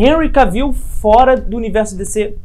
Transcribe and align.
Henry 0.00 0.30
Cavill 0.30 0.72
fora 0.72 1.36
do 1.36 1.56
universo 1.56 1.98
DC 1.98 2.36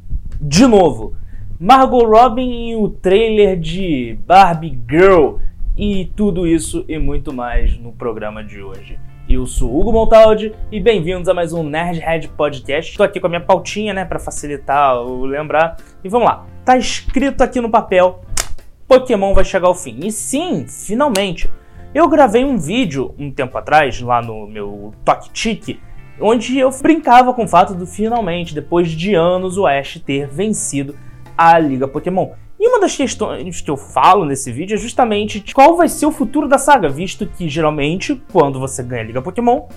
de 0.41 0.65
novo. 0.65 1.15
Margot 1.59 2.03
Robin 2.03 2.71
e 2.71 2.75
o 2.75 2.89
trailer 2.89 3.59
de 3.59 4.17
Barbie 4.25 4.81
Girl 4.89 5.35
e 5.77 6.11
tudo 6.15 6.47
isso 6.47 6.83
e 6.87 6.97
muito 6.97 7.31
mais 7.31 7.77
no 7.77 7.91
programa 7.91 8.43
de 8.43 8.59
hoje. 8.59 8.97
Eu 9.29 9.45
sou 9.45 9.79
Hugo 9.79 9.91
Montaldi 9.91 10.51
e 10.71 10.79
bem-vindos 10.79 11.29
a 11.29 11.33
mais 11.35 11.53
um 11.53 11.61
Nerdhead 11.61 12.27
Podcast. 12.29 12.89
Estou 12.89 13.05
aqui 13.05 13.19
com 13.19 13.27
a 13.27 13.29
minha 13.29 13.41
pautinha, 13.41 13.93
né, 13.93 14.03
para 14.03 14.17
facilitar 14.17 14.97
o 15.03 15.23
lembrar. 15.23 15.77
E 16.03 16.09
vamos 16.09 16.27
lá. 16.27 16.47
Tá 16.65 16.75
escrito 16.75 17.43
aqui 17.43 17.61
no 17.61 17.69
papel: 17.69 18.21
Pokémon 18.87 19.31
vai 19.35 19.45
chegar 19.45 19.67
ao 19.67 19.75
fim. 19.75 19.99
E 20.03 20.11
sim, 20.11 20.65
finalmente. 20.67 21.47
Eu 21.93 22.09
gravei 22.09 22.43
um 22.43 22.57
vídeo 22.57 23.13
um 23.19 23.29
tempo 23.29 23.55
atrás 23.55 24.01
lá 24.01 24.23
no 24.23 24.47
meu 24.47 24.91
Tok 25.05 25.29
Tique, 25.29 25.79
onde 26.19 26.57
eu 26.57 26.69
brincava 26.81 27.33
com 27.33 27.43
o 27.43 27.47
fato 27.47 27.73
do 27.73 27.85
finalmente, 27.85 28.53
depois 28.53 28.91
de 28.91 29.13
anos, 29.13 29.57
o 29.57 29.65
Ash 29.65 30.01
ter 30.05 30.27
vencido 30.27 30.95
a 31.37 31.57
Liga 31.57 31.87
Pokémon. 31.87 32.31
E 32.59 32.67
uma 32.67 32.79
das 32.79 32.95
questões 32.95 33.59
que 33.59 33.69
eu 33.69 33.75
falo 33.75 34.23
nesse 34.23 34.51
vídeo 34.51 34.75
é 34.75 34.77
justamente 34.77 35.43
qual 35.53 35.75
vai 35.75 35.89
ser 35.89 36.05
o 36.05 36.11
futuro 36.11 36.47
da 36.47 36.57
saga, 36.57 36.87
visto 36.87 37.25
que 37.25 37.49
geralmente, 37.49 38.21
quando 38.31 38.59
você 38.59 38.81
ganha 38.81 39.01
a 39.01 39.05
Liga 39.05 39.21
Pokémon, 39.21 39.67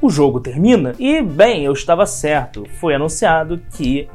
o 0.00 0.10
jogo 0.10 0.40
termina. 0.40 0.94
E 0.98 1.20
bem, 1.22 1.64
eu 1.64 1.72
estava 1.72 2.06
certo. 2.06 2.64
Foi 2.78 2.94
anunciado 2.94 3.60
que 3.72 4.08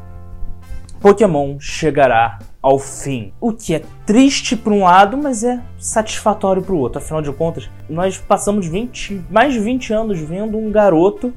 Pokémon 1.02 1.60
chegará 1.60 2.40
ao 2.62 2.78
fim. 2.78 3.34
O 3.42 3.52
que 3.52 3.74
é 3.74 3.82
triste 4.06 4.56
por 4.56 4.72
um 4.72 4.84
lado, 4.84 5.18
mas 5.18 5.44
é 5.44 5.60
satisfatório 5.78 6.62
para 6.62 6.76
o 6.76 6.78
outro. 6.78 7.00
Afinal 7.00 7.22
de 7.22 7.32
contas, 7.34 7.70
nós 7.90 8.18
passamos 8.18 8.68
20, 8.68 9.26
mais 9.30 9.54
de 9.54 9.60
20 9.60 9.94
anos 9.94 10.20
vendo 10.20 10.58
um 10.58 10.72
garoto 10.72 11.34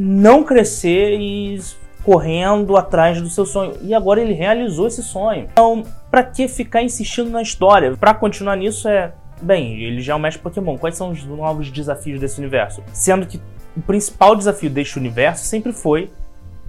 não 0.00 0.44
crescer 0.44 1.18
e 1.18 1.60
correndo 2.04 2.76
atrás 2.76 3.20
do 3.20 3.28
seu 3.28 3.44
sonho. 3.44 3.74
E 3.82 3.92
agora 3.92 4.20
ele 4.20 4.32
realizou 4.32 4.86
esse 4.86 5.02
sonho. 5.02 5.48
Então, 5.52 5.82
para 6.08 6.22
que 6.22 6.46
ficar 6.46 6.82
insistindo 6.82 7.28
na 7.30 7.42
história? 7.42 7.96
Para 7.96 8.14
continuar 8.14 8.56
nisso 8.56 8.88
é, 8.88 9.12
bem, 9.42 9.82
ele 9.82 10.00
já 10.00 10.12
é 10.12 10.16
um 10.16 10.20
mestre 10.20 10.40
Pokémon. 10.40 10.78
Quais 10.78 10.96
são 10.96 11.10
os 11.10 11.24
novos 11.24 11.68
desafios 11.70 12.20
desse 12.20 12.38
universo? 12.38 12.82
Sendo 12.92 13.26
que 13.26 13.40
o 13.76 13.80
principal 13.80 14.36
desafio 14.36 14.70
deste 14.70 14.98
universo 14.98 15.44
sempre 15.44 15.72
foi 15.72 16.10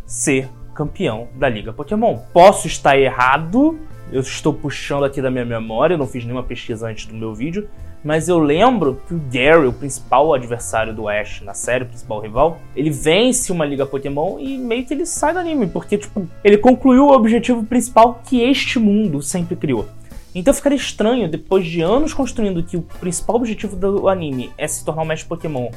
ser 0.08 0.50
campeão 0.74 1.28
da 1.36 1.48
Liga 1.48 1.72
Pokémon. 1.72 2.18
Posso 2.34 2.66
estar 2.66 2.98
errado, 2.98 3.78
eu 4.12 4.22
estou 4.22 4.54
puxando 4.54 5.06
aqui 5.06 5.22
da 5.22 5.30
minha 5.30 5.46
memória, 5.46 5.98
não 5.98 6.08
fiz 6.08 6.24
nenhuma 6.24 6.44
pesquisa 6.44 6.88
antes 6.88 7.06
do 7.06 7.14
meu 7.14 7.36
vídeo, 7.36 7.70
mas 8.04 8.30
eu 8.30 8.40
lembro 8.40 9.02
que 9.08 9.14
o 9.14 9.22
Gary, 9.32 9.68
o 9.68 9.74
principal 9.74 10.34
adversário 10.34 10.94
do 10.94 11.10
Ash 11.10 11.42
na 11.42 11.54
série, 11.54 11.84
o 11.84 11.88
principal 11.88 12.22
rival, 12.22 12.60
ele 12.76 12.90
vence 12.90 13.52
uma 13.52 13.66
liga 13.66 13.86
Pokémon 13.86 14.40
e 14.40 14.58
meio 14.58 14.86
que 14.86 14.94
ele 14.94 15.06
sai 15.06 15.34
do 15.34 15.40
anime, 15.40 15.68
porque 15.68 15.98
tipo, 15.98 16.28
ele 16.44 16.58
concluiu 16.58 17.08
o 17.08 17.12
objetivo 17.12 17.64
principal 17.64 18.22
que 18.26 18.42
este 18.42 18.80
mundo 18.80 19.22
sempre 19.22 19.56
criou. 19.56 19.88
Então 20.34 20.54
ficaria 20.54 20.78
estranho, 20.78 21.28
depois 21.28 21.66
de 21.66 21.82
anos 21.82 22.14
construindo 22.14 22.64
que 22.64 22.78
o 22.78 22.82
principal 22.82 23.36
objetivo 23.36 23.76
do 23.76 24.08
anime 24.08 24.52
é 24.58 24.68
se 24.68 24.86
tornar 24.86 25.02
um 25.02 25.06
mestre 25.06 25.28
Pokémon 25.28 25.70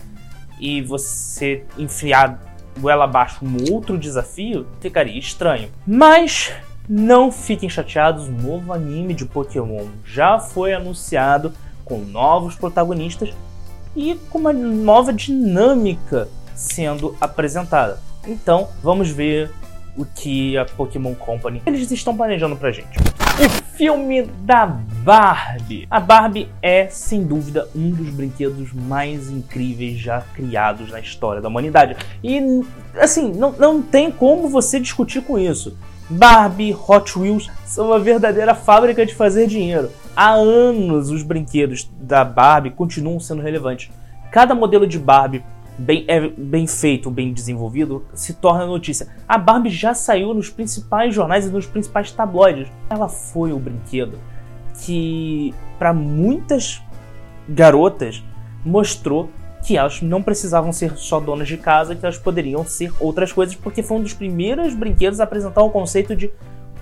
e 0.60 0.80
você 0.82 1.64
enfiar 1.76 2.40
goela 2.78 3.04
abaixo 3.04 3.44
um 3.44 3.72
outro 3.72 3.98
desafio, 3.98 4.66
ficaria 4.80 5.18
estranho. 5.18 5.70
Mas 5.86 6.52
não 6.88 7.32
fiquem 7.32 7.68
chateados, 7.68 8.28
novo 8.28 8.72
anime 8.72 9.14
de 9.14 9.24
Pokémon 9.24 9.86
já 10.04 10.38
foi 10.38 10.72
anunciado 10.72 11.52
com 11.84 11.98
novos 11.98 12.54
protagonistas 12.54 13.30
e 13.94 14.14
com 14.30 14.38
uma 14.38 14.52
nova 14.52 15.12
dinâmica 15.12 16.28
sendo 16.54 17.16
apresentada. 17.20 17.98
Então, 18.26 18.68
vamos 18.82 19.10
ver 19.10 19.50
o 19.96 20.04
que 20.04 20.56
a 20.56 20.64
Pokémon 20.64 21.14
Company 21.14 21.62
eles 21.66 21.90
estão 21.90 22.16
planejando 22.16 22.56
pra 22.56 22.70
gente. 22.70 22.98
O 22.98 23.76
filme 23.76 24.22
da 24.22 24.66
Barbie. 24.66 25.86
A 25.90 25.98
Barbie 25.98 26.48
é, 26.62 26.88
sem 26.88 27.24
dúvida, 27.24 27.68
um 27.74 27.90
dos 27.90 28.10
brinquedos 28.10 28.72
mais 28.72 29.30
incríveis 29.30 29.98
já 29.98 30.22
criados 30.34 30.90
na 30.90 31.00
história 31.00 31.42
da 31.42 31.48
humanidade. 31.48 31.96
E, 32.22 32.40
assim, 32.96 33.32
não, 33.32 33.52
não 33.52 33.82
tem 33.82 34.10
como 34.10 34.48
você 34.48 34.78
discutir 34.78 35.22
com 35.22 35.38
isso. 35.38 35.76
Barbie, 36.08 36.76
Hot 36.88 37.18
Wheels 37.18 37.50
são 37.64 37.86
uma 37.86 37.98
verdadeira 37.98 38.54
fábrica 38.54 39.04
de 39.04 39.14
fazer 39.14 39.46
dinheiro. 39.46 39.90
Há 40.14 40.32
anos 40.32 41.10
os 41.10 41.22
brinquedos 41.22 41.90
da 41.98 42.22
Barbie 42.22 42.70
continuam 42.70 43.18
sendo 43.18 43.40
relevantes. 43.40 43.90
Cada 44.30 44.54
modelo 44.54 44.86
de 44.86 44.98
Barbie 44.98 45.42
bem, 45.78 46.04
é, 46.06 46.28
bem 46.28 46.66
feito, 46.66 47.10
bem 47.10 47.32
desenvolvido, 47.32 48.04
se 48.12 48.34
torna 48.34 48.66
notícia. 48.66 49.08
A 49.26 49.38
Barbie 49.38 49.70
já 49.70 49.94
saiu 49.94 50.34
nos 50.34 50.50
principais 50.50 51.14
jornais 51.14 51.46
e 51.46 51.50
nos 51.50 51.66
principais 51.66 52.12
tabloides. 52.12 52.68
Ela 52.90 53.08
foi 53.08 53.54
o 53.54 53.58
brinquedo 53.58 54.18
que, 54.84 55.54
para 55.78 55.94
muitas 55.94 56.82
garotas, 57.48 58.22
mostrou 58.64 59.30
que 59.64 59.78
elas 59.78 60.02
não 60.02 60.22
precisavam 60.22 60.72
ser 60.72 60.96
só 60.98 61.20
donas 61.20 61.48
de 61.48 61.56
casa, 61.56 61.94
que 61.94 62.04
elas 62.04 62.18
poderiam 62.18 62.66
ser 62.66 62.92
outras 63.00 63.32
coisas, 63.32 63.54
porque 63.54 63.82
foi 63.82 63.96
um 63.96 64.02
dos 64.02 64.12
primeiros 64.12 64.74
brinquedos 64.74 65.20
a 65.20 65.24
apresentar 65.24 65.62
o 65.62 65.70
conceito 65.70 66.14
de 66.14 66.30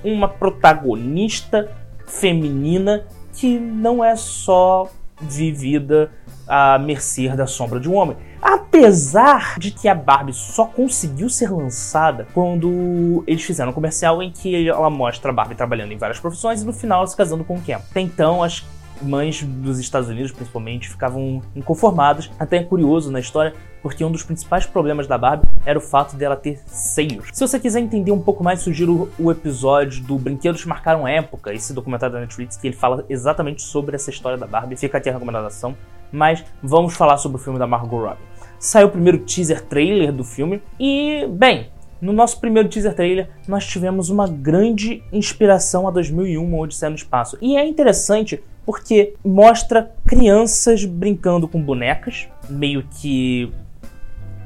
uma 0.02 0.26
protagonista 0.26 1.70
feminina 2.06 3.04
que 3.40 3.58
não 3.58 4.04
é 4.04 4.14
só 4.16 4.90
vivida 5.18 6.10
à 6.46 6.78
mercê 6.78 7.26
da 7.30 7.46
sombra 7.46 7.80
de 7.80 7.88
um 7.88 7.94
homem. 7.94 8.14
Apesar 8.42 9.58
de 9.58 9.70
que 9.70 9.88
a 9.88 9.94
Barbie 9.94 10.34
só 10.34 10.66
conseguiu 10.66 11.30
ser 11.30 11.50
lançada 11.50 12.26
quando 12.34 13.24
eles 13.26 13.42
fizeram 13.42 13.70
um 13.70 13.74
comercial 13.74 14.22
em 14.22 14.30
que 14.30 14.68
ela 14.68 14.90
mostra 14.90 15.30
a 15.30 15.34
Barbie 15.34 15.54
trabalhando 15.54 15.92
em 15.92 15.96
várias 15.96 16.20
profissões 16.20 16.60
e 16.60 16.66
no 16.66 16.72
final 16.72 17.06
se 17.06 17.16
casando 17.16 17.42
com 17.42 17.56
o 17.56 17.60
Ken. 17.62 17.76
Até 17.76 18.00
então, 18.00 18.42
as 18.42 18.62
mães 19.02 19.42
dos 19.42 19.78
Estados 19.78 20.08
Unidos, 20.08 20.32
principalmente, 20.32 20.88
ficavam 20.88 21.42
inconformadas. 21.54 22.30
Até 22.38 22.58
é 22.58 22.62
curioso 22.62 23.10
na 23.10 23.20
história, 23.20 23.54
porque 23.82 24.04
um 24.04 24.10
dos 24.10 24.22
principais 24.22 24.66
problemas 24.66 25.06
da 25.06 25.16
Barbie 25.16 25.48
era 25.64 25.78
o 25.78 25.82
fato 25.82 26.16
dela 26.16 26.36
ter 26.36 26.60
seios. 26.66 27.28
Se 27.32 27.46
você 27.46 27.58
quiser 27.58 27.80
entender 27.80 28.12
um 28.12 28.20
pouco 28.20 28.44
mais, 28.44 28.60
sugiro 28.60 29.10
o 29.18 29.30
episódio 29.30 30.02
do 30.02 30.18
Brinquedos 30.18 30.64
Marcaram 30.64 31.06
Época, 31.06 31.52
esse 31.52 31.72
documentário 31.72 32.14
da 32.14 32.20
Netflix, 32.20 32.56
que 32.56 32.68
ele 32.68 32.76
fala 32.76 33.04
exatamente 33.08 33.62
sobre 33.62 33.96
essa 33.96 34.10
história 34.10 34.38
da 34.38 34.46
Barbie. 34.46 34.76
Fica 34.76 34.98
aqui 34.98 35.08
a 35.08 35.12
recomendação. 35.12 35.76
Mas 36.12 36.44
vamos 36.62 36.94
falar 36.94 37.18
sobre 37.18 37.38
o 37.38 37.40
filme 37.40 37.58
da 37.58 37.66
Margot 37.66 38.00
Robbie. 38.00 38.18
Saiu 38.58 38.88
o 38.88 38.90
primeiro 38.90 39.18
teaser 39.18 39.62
trailer 39.62 40.12
do 40.12 40.24
filme 40.24 40.60
e, 40.78 41.26
bem, 41.30 41.70
no 42.00 42.12
nosso 42.12 42.40
primeiro 42.40 42.68
teaser 42.68 42.94
trailer, 42.94 43.28
nós 43.46 43.66
tivemos 43.66 44.08
uma 44.08 44.26
grande 44.26 45.02
inspiração 45.12 45.86
a 45.86 45.90
2001, 45.90 46.42
uma 46.42 46.58
Odisseia 46.58 46.90
no 46.90 46.96
Espaço. 46.96 47.36
E 47.40 47.56
é 47.56 47.66
interessante 47.66 48.42
porque 48.64 49.14
mostra 49.24 49.90
crianças 50.06 50.84
brincando 50.84 51.48
com 51.48 51.60
bonecas, 51.60 52.28
meio 52.48 52.84
que 52.84 53.52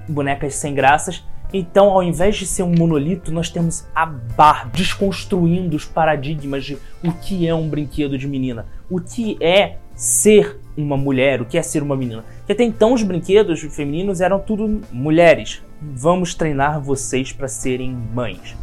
bonecas 0.09 0.55
sem 0.55 0.75
graças. 0.75 1.25
Então, 1.53 1.91
ao 1.91 2.03
invés 2.03 2.37
de 2.37 2.47
ser 2.47 2.65
um 2.65 2.75
monolito, 2.75 3.31
nós 3.31 3.49
temos 3.49 3.87
a 3.95 4.07
Bar 4.07 4.71
desconstruindo 4.73 5.77
os 5.77 5.85
paradigmas 5.85 6.65
de 6.65 6.77
o 7.03 7.13
que 7.13 7.47
é 7.47 7.55
um 7.55 7.69
brinquedo 7.69 8.19
de 8.19 8.27
menina, 8.27 8.67
o 8.91 9.01
que 9.01 9.37
é 9.41 9.77
ser 9.95 10.59
uma 10.77 10.97
mulher, 10.97 11.41
o 11.41 11.45
que 11.45 11.57
é 11.57 11.63
ser 11.63 11.83
uma 11.83 11.97
menina. 11.97 12.25
Que 12.47 12.53
até 12.53 12.65
então 12.65 12.93
os 12.93 13.03
brinquedos 13.03 13.61
femininos 13.61 14.21
eram 14.21 14.39
tudo 14.39 14.83
mulheres. 14.93 15.63
Vamos 15.81 16.35
treinar 16.35 16.81
vocês 16.81 17.33
para 17.33 17.49
serem 17.49 17.91
mães. 17.93 18.57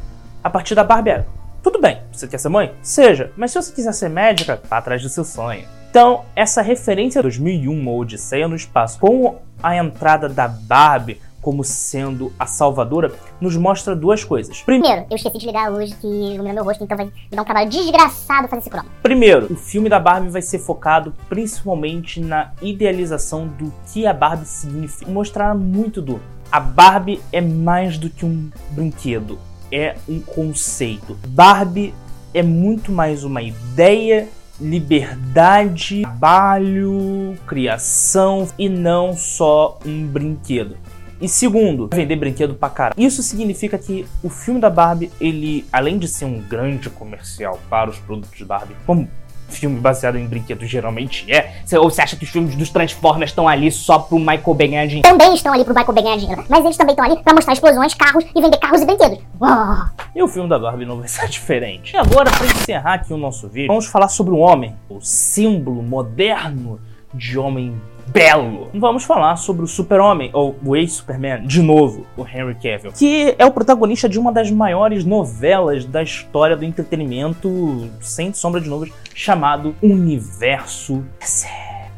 A 0.44 0.50
partir 0.50 0.76
da 0.76 0.84
Barbie 0.84 1.12
era, 1.12 1.28
tudo 1.64 1.80
bem, 1.80 2.00
você 2.12 2.28
quer 2.28 2.40
ser 2.40 2.50
mãe? 2.50 2.74
Seja, 2.82 3.32
mas 3.36 3.52
se 3.52 3.62
você 3.62 3.74
quiser 3.74 3.94
ser 3.94 4.10
médica, 4.10 4.60
vá 4.70 4.78
atrás 4.78 5.02
do 5.02 5.10
seu 5.10 5.24
sonho. 5.24 5.64
Então, 5.90 6.26
essa 6.36 6.62
referência 6.62 7.22
2001, 7.22 7.72
uma 7.72 7.92
Odisseia 7.92 8.48
no 8.48 8.56
Espaço, 8.56 9.00
com 9.00 9.40
a 9.62 9.76
entrada 9.76 10.30
da 10.30 10.48
Barbie 10.48 11.20
como 11.42 11.64
sendo 11.64 12.32
a 12.38 12.46
salvadora, 12.46 13.12
nos 13.40 13.56
mostra 13.56 13.96
duas 13.96 14.24
coisas. 14.24 14.62
Primeiro, 14.62 15.06
eu 15.10 15.16
esqueci 15.16 15.38
de 15.38 15.46
ligar 15.46 15.72
luz 15.72 15.94
que 15.94 16.08
ilumina 16.08 16.54
meu 16.54 16.64
rosto, 16.64 16.84
então 16.84 16.96
vai 16.96 17.08
me 17.08 17.14
dar 17.32 17.42
um 17.42 17.46
trabalho 17.46 17.70
desgraçado 17.70 18.48
fazer 18.48 18.62
esse 18.62 18.70
cromo. 18.70 18.90
Primeiro, 19.02 19.52
o 19.52 19.56
filme 19.56 19.90
da 19.90 20.00
Barbie 20.00 20.30
vai 20.30 20.42
ser 20.42 20.60
focado 20.60 21.14
principalmente 21.28 22.20
na 22.20 22.52
idealização 22.62 23.48
do 23.48 23.74
que 23.92 24.06
a 24.06 24.14
Barbie 24.14 24.46
significa. 24.46 25.12
Mostrar 25.12 25.56
muito 25.56 26.02
do. 26.02 26.20
A 26.52 26.60
Barbie 26.60 27.22
é 27.32 27.42
mais 27.42 27.98
do 27.98 28.10
que 28.10 28.26
um 28.26 28.50
brinquedo 28.72 29.40
é 29.72 29.96
um 30.08 30.20
conceito. 30.20 31.18
Barbie 31.28 31.94
é 32.34 32.44
muito 32.44 32.92
mais 32.92 33.24
uma 33.24 33.42
ideia, 33.42 34.28
liberdade, 34.60 36.02
trabalho, 36.02 37.38
criação 37.48 38.48
e 38.60 38.68
não 38.68 39.16
só 39.16 39.80
um 39.86 40.06
brinquedo. 40.06 40.78
E 41.22 41.30
segundo, 41.30 41.88
vender 41.94 42.16
brinquedo 42.16 42.56
pra 42.56 42.70
cara. 42.70 42.96
Isso 42.98 43.22
significa 43.22 43.78
que 43.78 44.08
o 44.24 44.30
filme 44.30 44.60
da 44.60 44.72
Barbie, 44.72 45.12
ele, 45.22 45.64
além 45.72 46.00
de 46.00 46.08
ser 46.08 46.26
um 46.26 46.40
grande 46.42 46.90
comercial 46.90 47.60
para 47.70 47.92
os 47.92 48.00
produtos 48.00 48.42
Barbie, 48.42 48.76
como 48.88 49.08
filme 49.52 49.80
baseado 49.80 50.18
em 50.18 50.26
brinquedos 50.26 50.68
geralmente 50.70 51.32
é. 51.32 51.54
Ou 51.78 51.90
você 51.90 52.02
acha 52.02 52.16
que 52.16 52.24
os 52.24 52.30
filmes 52.30 52.56
dos 52.56 52.70
Transformers 52.70 53.32
estão 53.32 53.48
ali 53.48 53.72
só 53.72 54.00
pro 54.00 54.18
Michael 54.18 54.54
ganhar 54.56 54.88
dinheiro? 54.88 55.08
Também 55.08 55.36
estão 55.36 55.54
ali 55.54 55.64
pro 55.64 55.76
Michael 55.76 55.94
ganhar 55.94 56.18
dinheiro. 56.18 56.44
Mas 56.50 56.64
eles 56.64 56.78
também 56.78 56.94
estão 56.94 57.06
ali 57.06 57.22
pra 57.22 57.34
mostrar 57.34 57.54
explosões, 57.54 57.94
carros 57.94 58.26
e 58.36 58.42
vender 58.42 58.58
carros 58.58 58.82
e 58.82 58.86
brinquedos. 58.86 59.20
Uau. 59.40 59.86
E 60.16 60.24
o 60.24 60.28
filme 60.28 60.50
da 60.50 60.58
Barbie 60.58 60.86
não 60.86 60.98
vai 60.98 61.08
ser 61.08 61.28
diferente. 61.30 61.94
E 61.94 61.98
agora, 61.98 62.32
para 62.32 62.46
encerrar 62.48 62.94
aqui 62.96 63.14
o 63.14 63.18
nosso 63.18 63.48
vídeo, 63.48 63.68
vamos 63.68 63.86
falar 63.86 64.08
sobre 64.08 64.34
o 64.34 64.38
homem, 64.38 64.76
o 64.90 65.00
símbolo 65.02 65.84
moderno 65.84 66.80
de 67.14 67.38
homem 67.38 67.80
belo. 68.08 68.70
Vamos 68.74 69.04
falar 69.04 69.36
sobre 69.36 69.64
o 69.64 69.68
Super-Homem, 69.68 70.30
ou 70.34 70.56
o 70.64 70.76
ex-Superman, 70.76 71.46
de 71.46 71.62
novo, 71.62 72.06
o 72.18 72.26
Henry 72.26 72.56
Cavill, 72.56 72.92
que 72.92 73.36
é 73.38 73.46
o 73.46 73.52
protagonista 73.52 74.08
de 74.08 74.20
uma 74.20 74.32
das 74.32 74.50
maiores 74.52 75.06
novelas 75.06 75.86
da 75.86 76.04
história 76.04 76.56
do 76.56 76.66
entretenimento, 76.66 77.90
sem 78.00 78.34
sombra 78.34 78.62
de 78.62 78.70
dúvidas, 78.70 78.96
chamado 79.14 79.76
Universo 79.82 81.04
DC. 81.20 81.48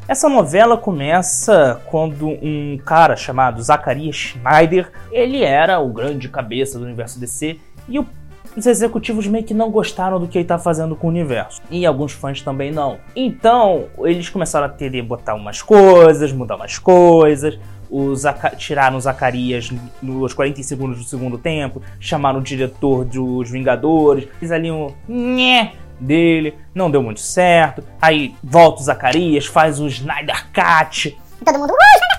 Essa 0.08 0.28
novela 0.28 0.78
começa 0.78 1.82
quando 1.86 2.28
um 2.28 2.78
cara 2.86 3.16
chamado 3.16 3.64
Zacharias 3.64 4.16
Schneider, 4.16 4.92
ele 5.12 5.44
era 5.44 5.80
o 5.80 5.88
grande 5.90 6.28
cabeça 6.28 6.78
do 6.78 6.84
universo 6.84 7.20
DC 7.20 7.58
e 7.88 8.00
o 8.00 8.06
os 8.56 8.66
executivos 8.66 9.28
meio 9.28 9.44
que 9.44 9.54
não 9.54 9.70
gostaram 9.70 10.20
do 10.20 10.28
que 10.28 10.38
ele 10.38 10.46
tá 10.46 10.58
fazendo 10.58 10.96
com 10.96 11.08
o 11.08 11.10
universo. 11.10 11.62
E 11.70 11.86
alguns 11.86 12.12
fãs 12.12 12.42
também 12.42 12.72
não. 12.72 12.98
Então, 13.16 13.86
eles 14.00 14.30
começaram 14.30 14.68
a 14.68 14.70
querer 14.70 15.02
botar 15.02 15.34
umas 15.34 15.62
coisas, 15.62 16.32
mudar 16.32 16.56
umas 16.56 16.78
coisas. 16.78 17.60
Os, 17.90 18.24
tiraram 18.58 18.98
o 18.98 19.02
Zacarias 19.02 19.72
nos 20.02 20.34
40 20.34 20.64
segundos 20.64 20.98
do 20.98 21.04
segundo 21.04 21.38
tempo, 21.38 21.80
chamaram 22.00 22.40
o 22.40 22.42
diretor 22.42 23.06
dos 23.06 23.52
Vingadores, 23.52 24.28
fiz 24.40 24.52
ali 24.52 24.72
um 24.72 24.92
nhé 25.08 25.74
dele, 26.00 26.56
não 26.74 26.90
deu 26.90 27.04
muito 27.04 27.20
certo. 27.20 27.84
Aí 28.02 28.36
volta 28.44 28.82
o 28.82 28.84
Zacarias, 28.84 29.46
faz 29.46 29.80
o 29.80 29.88
Snyder 29.88 30.48
Cut. 30.52 31.16
Todo 31.46 31.60
mundo, 31.60 31.74
uh, 31.74 32.12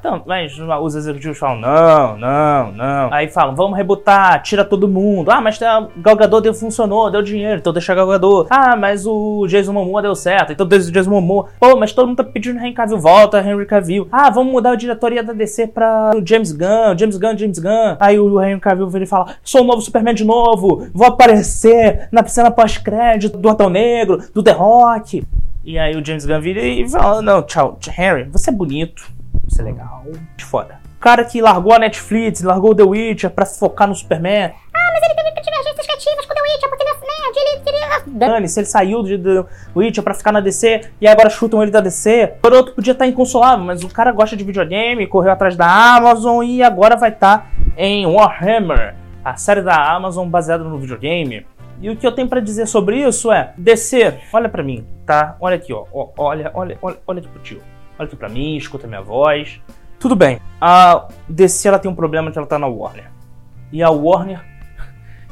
Então, 0.00 0.22
mas 0.26 0.58
os 0.58 0.94
executivos 0.94 1.36
falam, 1.36 1.60
não, 1.60 2.16
não, 2.16 2.72
não. 2.72 3.12
Aí 3.12 3.28
falam, 3.28 3.54
vamos 3.54 3.76
rebutar, 3.76 4.42
tira 4.42 4.64
todo 4.64 4.88
mundo. 4.88 5.30
Ah, 5.30 5.42
mas 5.42 5.60
a 5.60 5.86
Galgador 5.98 6.40
deu, 6.40 6.54
funcionou, 6.54 7.10
deu 7.10 7.20
dinheiro, 7.20 7.58
então 7.60 7.70
deixa 7.70 7.92
a 7.92 7.94
Galgador. 7.94 8.46
Ah, 8.48 8.74
mas 8.76 9.06
o 9.06 9.46
Jason 9.46 9.74
Momoa 9.74 10.00
deu 10.00 10.14
certo, 10.14 10.54
então 10.54 10.66
deixa 10.66 10.88
o 10.88 10.92
Jason 10.92 11.10
Momoa. 11.10 11.48
Pô, 11.60 11.76
mas 11.76 11.92
todo 11.92 12.08
mundo 12.08 12.16
tá 12.16 12.24
pedindo 12.24 12.58
Henry 12.58 12.72
Cavill, 12.72 12.98
volta 12.98 13.40
Henry 13.40 13.66
Cavill. 13.66 14.08
Ah, 14.10 14.30
vamos 14.30 14.50
mudar 14.50 14.70
a 14.70 14.76
diretoria 14.76 15.22
da 15.22 15.34
DC 15.34 15.66
pra 15.66 16.12
o 16.16 16.26
James 16.26 16.50
Gunn, 16.50 16.96
James 16.96 17.18
Gunn, 17.18 17.36
James 17.36 17.58
Gunn. 17.58 17.96
Aí 18.00 18.18
o 18.18 18.42
Henry 18.42 18.58
Cavill 18.58 18.88
vem 18.88 19.02
e 19.02 19.06
fala, 19.06 19.34
sou 19.42 19.60
o 19.60 19.64
novo 19.64 19.82
Superman 19.82 20.14
de 20.14 20.24
novo, 20.24 20.88
vou 20.94 21.08
aparecer 21.08 22.08
na 22.10 22.26
cena 22.26 22.50
pós-crédito 22.50 23.36
do 23.36 23.50
Atão 23.50 23.68
Negro, 23.68 24.18
do 24.32 24.42
The 24.42 24.52
Rock. 24.52 25.22
E 25.62 25.78
aí 25.78 25.94
o 25.94 26.02
James 26.02 26.24
Gunn 26.24 26.40
vira 26.40 26.62
e 26.62 26.88
fala, 26.88 27.20
não, 27.20 27.42
tchau, 27.42 27.78
Henry, 27.98 28.24
você 28.32 28.48
é 28.48 28.52
bonito 28.52 29.19
isso 29.50 29.60
é 29.60 29.64
legal. 29.64 30.04
De 30.36 30.44
fora. 30.44 30.80
O 30.96 31.00
cara 31.00 31.24
que 31.24 31.42
largou 31.42 31.72
a 31.72 31.78
Netflix, 31.78 32.42
largou 32.42 32.70
o 32.70 32.74
The 32.74 32.84
Witcher 32.84 33.30
pra 33.30 33.44
focar 33.44 33.88
no 33.88 33.94
Superman. 33.94 34.52
Ah, 34.72 34.92
mas 34.92 35.02
ele 35.02 35.14
teve 35.14 35.40
divergências 35.40 35.86
criativas 35.86 36.26
com 36.26 36.32
o 36.32 36.36
The 36.36 36.42
Witcher, 36.42 36.68
porque 36.68 36.82
ele 36.82 36.90
é 36.90 37.00
nerd, 37.00 37.36
ele 37.36 37.64
queria... 37.64 38.28
Dane, 38.28 38.48
se 38.48 38.60
ele 38.60 38.66
saiu 38.66 39.02
de 39.02 39.18
The 39.18 39.44
Witcher 39.74 40.04
pra 40.04 40.14
ficar 40.14 40.30
na 40.30 40.40
DC 40.40 40.82
e 41.00 41.08
agora 41.08 41.30
chutam 41.30 41.62
ele 41.62 41.72
da 41.72 41.80
DC. 41.80 42.34
O 42.44 42.54
outro 42.54 42.74
podia 42.74 42.92
estar 42.92 43.06
inconsolável, 43.06 43.64
mas 43.64 43.82
o 43.82 43.88
cara 43.88 44.12
gosta 44.12 44.36
de 44.36 44.44
videogame, 44.44 45.06
correu 45.06 45.32
atrás 45.32 45.56
da 45.56 45.96
Amazon 45.96 46.44
e 46.44 46.62
agora 46.62 46.96
vai 46.96 47.10
estar 47.10 47.50
em 47.76 48.06
Warhammer, 48.06 48.94
a 49.24 49.36
série 49.36 49.62
da 49.62 49.90
Amazon 49.92 50.28
baseada 50.28 50.62
no 50.62 50.78
videogame. 50.78 51.46
E 51.80 51.88
o 51.88 51.96
que 51.96 52.06
eu 52.06 52.12
tenho 52.12 52.28
para 52.28 52.40
dizer 52.40 52.66
sobre 52.66 53.00
isso 53.00 53.32
é: 53.32 53.54
DC, 53.56 54.18
olha 54.34 54.50
para 54.50 54.62
mim, 54.62 54.86
tá? 55.06 55.34
Olha 55.40 55.56
aqui, 55.56 55.72
ó. 55.72 55.86
Olha, 56.18 56.50
olha, 56.52 56.78
olha, 56.82 56.98
olha 57.06 57.18
aqui 57.20 57.28
pro 57.28 57.40
tio 57.40 57.62
olha 58.00 58.06
aqui 58.06 58.16
pra 58.16 58.30
mim, 58.30 58.56
escuta 58.56 58.86
minha 58.86 59.02
voz. 59.02 59.60
Tudo 59.98 60.16
bem, 60.16 60.40
a 60.58 61.08
DC 61.28 61.68
ela 61.68 61.78
tem 61.78 61.90
um 61.90 61.94
problema 61.94 62.32
que 62.32 62.38
ela 62.38 62.46
tá 62.46 62.58
na 62.58 62.66
Warner. 62.66 63.10
E 63.70 63.82
a 63.82 63.90
Warner, 63.90 64.40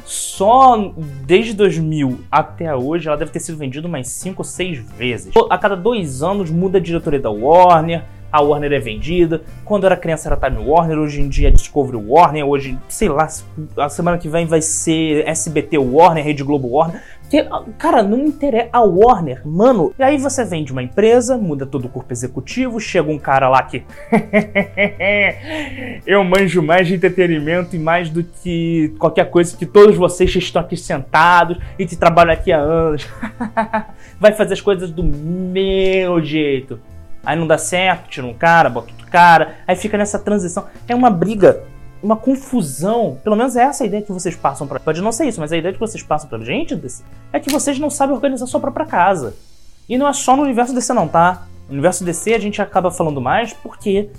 só 0.04 0.92
desde 1.24 1.54
2000 1.54 2.20
até 2.30 2.74
hoje, 2.74 3.08
ela 3.08 3.16
deve 3.16 3.30
ter 3.30 3.40
sido 3.40 3.56
vendida 3.56 3.88
umas 3.88 4.08
5 4.08 4.40
ou 4.40 4.44
6 4.44 4.78
vezes. 4.92 5.32
A 5.48 5.56
cada 5.56 5.74
dois 5.74 6.22
anos 6.22 6.50
muda 6.50 6.76
a 6.76 6.80
diretoria 6.80 7.18
da 7.18 7.30
Warner, 7.30 8.04
a 8.30 8.42
Warner 8.42 8.70
é 8.74 8.78
vendida. 8.78 9.42
Quando 9.64 9.86
era 9.86 9.96
criança 9.96 10.28
era 10.28 10.36
Time 10.36 10.62
Warner, 10.62 10.98
hoje 10.98 11.22
em 11.22 11.28
dia 11.30 11.48
é 11.48 11.50
Discovery 11.50 11.96
Warner, 11.96 12.44
hoje, 12.44 12.78
sei 12.86 13.08
lá, 13.08 13.26
a 13.78 13.88
semana 13.88 14.18
que 14.18 14.28
vem 14.28 14.44
vai 14.44 14.60
ser 14.60 15.26
SBT 15.26 15.78
Warner, 15.78 16.22
Rede 16.22 16.44
Globo 16.44 16.68
Warner. 16.68 17.02
Que, 17.28 17.46
cara, 17.76 18.02
não 18.02 18.26
interessa. 18.26 18.68
A 18.72 18.80
Warner, 18.80 19.46
mano. 19.46 19.94
E 19.98 20.02
aí 20.02 20.18
você 20.18 20.44
vende 20.44 20.72
uma 20.72 20.82
empresa, 20.82 21.36
muda 21.36 21.66
todo 21.66 21.84
o 21.84 21.88
corpo 21.88 22.12
executivo, 22.12 22.80
chega 22.80 23.10
um 23.10 23.18
cara 23.18 23.48
lá 23.48 23.62
que. 23.62 23.84
eu 26.06 26.24
manjo 26.24 26.62
mais 26.62 26.88
de 26.88 26.94
entretenimento 26.94 27.76
e 27.76 27.78
mais 27.78 28.08
do 28.08 28.24
que 28.24 28.94
qualquer 28.98 29.30
coisa 29.30 29.56
que 29.56 29.66
todos 29.66 29.96
vocês 29.96 30.32
que 30.32 30.38
estão 30.38 30.62
aqui 30.62 30.76
sentados 30.76 31.58
e 31.78 31.86
que 31.86 31.96
trabalham 31.96 32.32
aqui 32.32 32.50
há 32.50 32.58
anos. 32.58 33.06
Vai 34.18 34.32
fazer 34.32 34.54
as 34.54 34.60
coisas 34.60 34.90
do 34.90 35.04
meu 35.04 36.22
jeito. 36.22 36.80
Aí 37.24 37.36
não 37.36 37.46
dá 37.46 37.58
certo, 37.58 38.08
tira 38.08 38.26
um 38.26 38.32
cara, 38.32 38.70
bota 38.70 38.90
outro 38.90 39.06
cara, 39.08 39.56
aí 39.66 39.76
fica 39.76 39.98
nessa 39.98 40.18
transição. 40.18 40.66
É 40.86 40.94
uma 40.94 41.10
briga 41.10 41.62
uma 42.02 42.16
confusão. 42.16 43.18
Pelo 43.22 43.36
menos 43.36 43.56
é 43.56 43.62
essa 43.62 43.84
a 43.84 43.86
ideia 43.86 44.02
que 44.02 44.12
vocês 44.12 44.36
passam 44.36 44.66
para. 44.66 44.80
Pode 44.80 45.00
não 45.00 45.12
ser 45.12 45.26
isso, 45.26 45.40
mas 45.40 45.52
a 45.52 45.56
ideia 45.56 45.72
que 45.72 45.80
vocês 45.80 46.02
passam 46.02 46.28
pra 46.28 46.38
gente 46.40 46.80
é 47.32 47.40
que 47.40 47.50
vocês 47.50 47.78
não 47.78 47.90
sabem 47.90 48.14
organizar 48.14 48.46
sua 48.46 48.60
própria 48.60 48.86
casa. 48.86 49.34
E 49.88 49.96
não 49.96 50.06
é 50.06 50.12
só 50.12 50.36
no 50.36 50.42
universo 50.42 50.74
DC, 50.74 50.92
não, 50.92 51.08
tá? 51.08 51.46
No 51.66 51.74
universo 51.74 52.04
DC 52.04 52.34
a 52.34 52.38
gente 52.38 52.60
acaba 52.60 52.90
falando 52.90 53.20
mais 53.20 53.52
porque 53.52 54.10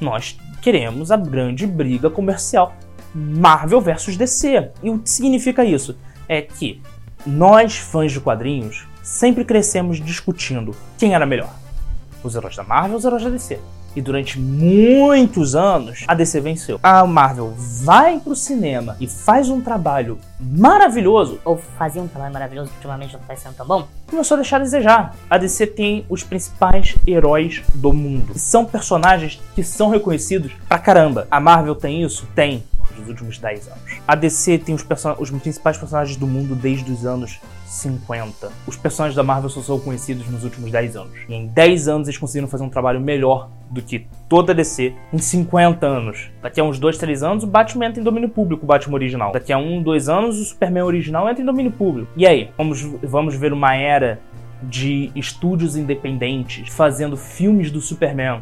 nós 0.00 0.36
queremos 0.60 1.10
a 1.10 1.16
grande 1.16 1.66
briga 1.66 2.10
comercial 2.10 2.74
Marvel 3.14 3.80
versus 3.80 4.16
DC. 4.16 4.70
E 4.82 4.90
o 4.90 4.98
que 4.98 5.10
significa 5.10 5.64
isso? 5.64 5.96
É 6.28 6.42
que 6.42 6.80
nós, 7.26 7.76
fãs 7.76 8.12
de 8.12 8.20
quadrinhos, 8.20 8.86
sempre 9.02 9.44
crescemos 9.44 10.00
discutindo 10.00 10.74
quem 10.98 11.14
era 11.14 11.26
melhor: 11.26 11.52
os 12.22 12.34
heróis 12.34 12.56
da 12.56 12.64
Marvel 12.64 12.92
ou 12.92 12.98
os 12.98 13.04
heróis 13.04 13.22
da 13.22 13.30
DC. 13.30 13.58
E 13.94 14.00
durante 14.00 14.38
muitos 14.38 15.54
anos, 15.54 16.04
a 16.06 16.14
DC 16.14 16.40
venceu. 16.40 16.80
A 16.82 17.04
Marvel 17.06 17.54
vai 17.56 18.18
pro 18.18 18.34
cinema 18.34 18.96
e 19.00 19.06
faz 19.06 19.48
um 19.48 19.60
trabalho 19.60 20.18
maravilhoso. 20.40 21.38
Ou 21.44 21.56
fazia 21.56 22.02
um 22.02 22.08
trabalho 22.08 22.32
maravilhoso 22.32 22.70
ultimamente 22.74 23.14
não 23.14 23.20
tá 23.20 23.36
sendo 23.36 23.54
tão 23.54 23.66
bom. 23.66 23.86
Começou 24.08 24.34
a 24.36 24.40
deixar 24.40 24.56
a 24.56 24.60
desejar. 24.60 25.16
A 25.28 25.38
DC 25.38 25.66
tem 25.68 26.04
os 26.08 26.22
principais 26.22 26.94
heróis 27.06 27.62
do 27.74 27.92
mundo. 27.92 28.38
São 28.38 28.64
personagens 28.64 29.40
que 29.54 29.62
são 29.62 29.90
reconhecidos 29.90 30.52
pra 30.68 30.78
caramba. 30.78 31.26
A 31.30 31.40
Marvel 31.40 31.74
tem 31.74 32.02
isso? 32.02 32.26
Tem 32.34 32.62
dos 33.02 33.10
últimos 33.10 33.38
10 33.38 33.68
anos. 33.68 33.82
A 34.06 34.14
DC 34.14 34.58
tem 34.58 34.74
os, 34.74 34.84
os 35.18 35.30
principais 35.30 35.76
personagens 35.76 36.16
do 36.16 36.26
mundo 36.26 36.54
desde 36.54 36.90
os 36.90 37.04
anos 37.04 37.40
50. 37.66 38.50
Os 38.66 38.76
personagens 38.76 39.16
da 39.16 39.22
Marvel 39.22 39.48
só 39.48 39.60
são 39.60 39.78
conhecidos 39.78 40.28
nos 40.28 40.44
últimos 40.44 40.70
10 40.70 40.96
anos. 40.96 41.12
E 41.28 41.34
em 41.34 41.46
10 41.46 41.88
anos 41.88 42.08
eles 42.08 42.18
conseguiram 42.18 42.48
fazer 42.48 42.64
um 42.64 42.68
trabalho 42.68 43.00
melhor 43.00 43.50
do 43.70 43.80
que 43.80 44.06
toda 44.28 44.52
a 44.52 44.54
DC 44.54 44.94
em 45.12 45.18
50 45.18 45.86
anos. 45.86 46.30
Daqui 46.42 46.60
a 46.60 46.64
uns 46.64 46.78
2, 46.78 46.98
3 46.98 47.22
anos 47.22 47.44
o 47.44 47.46
Batman 47.46 47.86
entra 47.86 48.00
em 48.00 48.04
domínio 48.04 48.28
público, 48.28 48.64
o 48.64 48.66
Batman 48.66 48.94
original. 48.94 49.32
Daqui 49.32 49.52
a 49.52 49.58
1, 49.58 49.82
2 49.82 50.08
anos 50.08 50.38
o 50.38 50.44
Superman 50.44 50.84
original 50.84 51.28
entra 51.28 51.42
em 51.42 51.46
domínio 51.46 51.72
público. 51.72 52.10
E 52.16 52.26
aí, 52.26 52.50
vamos, 52.56 52.82
vamos 53.02 53.34
ver 53.34 53.52
uma 53.52 53.74
era 53.74 54.20
de 54.62 55.10
estúdios 55.16 55.76
independentes 55.76 56.68
fazendo 56.68 57.16
filmes 57.16 57.70
do 57.70 57.80
Superman, 57.80 58.40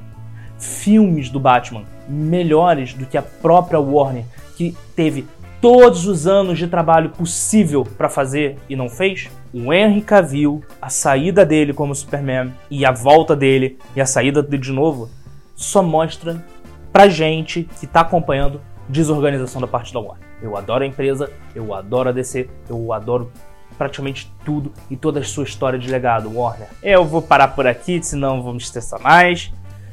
filmes 0.58 1.30
do 1.30 1.40
Batman 1.40 1.84
melhores 2.10 2.92
do 2.92 3.06
que 3.06 3.16
a 3.16 3.22
própria 3.22 3.78
Warner, 3.78 4.24
que 4.60 4.76
teve 4.94 5.26
todos 5.58 6.06
os 6.06 6.26
anos 6.26 6.58
de 6.58 6.66
trabalho 6.66 7.08
possível 7.08 7.82
para 7.96 8.10
fazer 8.10 8.58
e 8.68 8.76
não 8.76 8.90
fez? 8.90 9.30
O 9.54 9.72
Henry 9.72 10.02
Cavill, 10.02 10.62
a 10.82 10.90
saída 10.90 11.46
dele 11.46 11.72
como 11.72 11.94
Superman 11.94 12.52
e 12.70 12.84
a 12.84 12.92
volta 12.92 13.34
dele 13.34 13.78
e 13.96 14.02
a 14.02 14.04
saída 14.04 14.42
dele 14.42 14.62
de 14.62 14.70
novo 14.70 15.08
só 15.56 15.82
mostra 15.82 16.44
pra 16.92 17.08
gente 17.08 17.66
que 17.80 17.86
tá 17.86 18.02
acompanhando 18.02 18.60
desorganização 18.86 19.62
da 19.62 19.66
parte 19.66 19.94
da 19.94 20.00
Warner. 20.00 20.28
Eu 20.42 20.58
adoro 20.58 20.84
a 20.84 20.86
empresa, 20.86 21.30
eu 21.54 21.72
adoro 21.74 22.10
a 22.10 22.12
DC, 22.12 22.50
eu 22.68 22.92
adoro 22.92 23.32
praticamente 23.78 24.30
tudo 24.44 24.74
e 24.90 24.96
toda 24.96 25.20
a 25.20 25.24
sua 25.24 25.44
história 25.44 25.78
de 25.78 25.90
legado, 25.90 26.30
Warner. 26.36 26.68
Eu 26.82 27.02
vou 27.06 27.22
parar 27.22 27.48
por 27.48 27.66
aqui, 27.66 28.02
senão 28.02 28.42
vou 28.42 28.52
me 28.52 28.58
estressar 28.58 29.00
mais. 29.00 29.50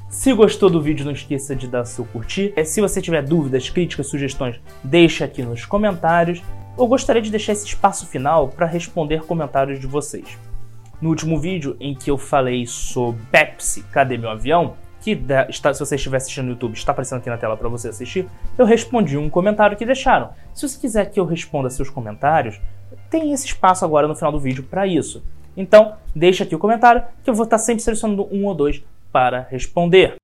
Se 0.10 0.32
gostou 0.34 0.70
do 0.70 0.82
vídeo, 0.82 1.06
não 1.06 1.12
esqueça 1.12 1.54
de 1.54 1.68
dar 1.68 1.84
seu 1.84 2.06
curtir. 2.06 2.54
É, 2.56 2.64
se 2.64 2.80
você 2.80 3.02
tiver 3.02 3.22
dúvidas, 3.22 3.70
críticas, 3.70 4.08
sugestões, 4.08 4.58
deixe 4.82 5.22
aqui 5.22 5.44
nos 5.44 5.66
comentários. 5.66 6.42
Eu 6.78 6.88
gostaria 6.88 7.22
de 7.22 7.30
deixar 7.30 7.52
esse 7.52 7.66
espaço 7.66 8.08
final 8.08 8.48
para 8.48 8.66
responder 8.66 9.24
comentários 9.24 9.82
de 9.82 9.86
vocês. 9.86 10.38
No 11.02 11.10
último 11.10 11.38
vídeo 11.38 11.76
em 11.78 11.94
que 11.94 12.10
eu 12.10 12.18
falei 12.18 12.66
sobre 12.66 13.22
Pepsi, 13.30 13.84
cadê 13.92 14.18
meu 14.18 14.30
avião? 14.30 14.76
Que 15.02 15.12
está, 15.50 15.74
se 15.74 15.80
você 15.82 15.96
estiver 15.96 16.18
assistindo 16.18 16.46
no 16.46 16.52
YouTube, 16.52 16.74
está 16.74 16.94
aparecendo 16.94 17.20
aqui 17.20 17.30
na 17.30 17.38
tela 17.38 17.58
para 17.58 17.68
você 17.68 17.90
assistir. 17.90 18.28
Eu 18.58 18.66
respondi 18.66 19.18
um 19.18 19.30
comentário 19.30 19.76
que 19.76 19.86
deixaram. 19.86 20.30
Se 20.54 20.68
você 20.68 20.80
quiser 20.80 21.12
que 21.12 21.20
eu 21.20 21.26
responda 21.26 21.70
seus 21.70 21.90
comentários, 21.90 22.62
tem 23.10 23.34
esse 23.34 23.46
espaço 23.46 23.84
agora 23.84 24.08
no 24.08 24.16
final 24.16 24.32
do 24.32 24.40
vídeo 24.40 24.64
para 24.64 24.88
isso. 24.88 25.22
Então, 25.56 25.96
deixa 26.16 26.46
aqui 26.46 26.56
o 26.56 26.60
comentário 26.60 27.04
que 27.24 27.30
eu 27.30 27.34
vou 27.34 27.44
estar 27.44 27.58
sempre 27.58 27.84
selecionando 27.84 28.28
um 28.32 28.46
ou 28.46 28.56
dois 28.56 28.82
para 29.12 29.48
responder. 29.50 30.14